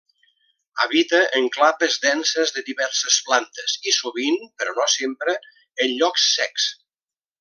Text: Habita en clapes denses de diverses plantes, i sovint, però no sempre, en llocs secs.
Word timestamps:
Habita 0.83 1.19
en 1.39 1.43
clapes 1.57 1.97
denses 2.05 2.53
de 2.55 2.63
diverses 2.69 3.17
plantes, 3.27 3.75
i 3.91 3.93
sovint, 3.99 4.41
però 4.63 4.75
no 4.81 4.89
sempre, 4.95 5.37
en 5.87 5.95
llocs 6.01 6.27
secs. 6.41 6.67